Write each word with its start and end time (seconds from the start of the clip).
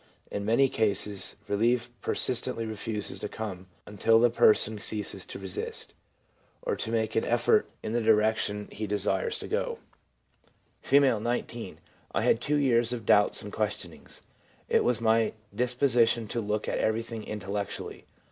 In 0.31 0.43
many 0.43 0.67
cases 0.67 1.35
relief 1.47 1.91
persistently 2.01 2.65
refuses 2.65 3.19
to 3.19 3.29
come 3.29 3.67
until 3.85 4.19
the 4.19 4.31
person 4.31 4.79
ceases 4.79 5.25
to 5.25 5.37
resist 5.37 5.93
or 6.63 6.75
to 6.75 6.89
make 6.89 7.15
an 7.15 7.23
effort 7.23 7.69
in 7.83 7.93
the 7.93 7.99
direc 7.99 8.03
j 8.03 8.09
i 8.09 8.17
4 8.17 8.17
THE 8.17 8.17
PSYCHOLOGY 8.17 8.17
OF 8.17 8.17
RELIGION 8.17 8.55
tion 8.69 8.75
he 8.79 8.87
desires 8.87 9.39
to 9.39 9.47
go. 9.47 9.79
R, 11.13 11.19
19.' 11.19 11.79
I 12.15 12.21
had 12.23 12.41
two 12.41 12.55
years 12.57 12.91
of 12.91 13.05
doubts 13.05 13.43
and 13.43 13.53
questionings. 13.53 14.23
It 14.67 14.83
was 14.83 15.01
my 15.01 15.33
disposition 15.53 16.27
to 16.29 16.41
look 16.41 16.67
at 16.67 16.79
everything 16.79 17.23
intellectually. 17.23 18.05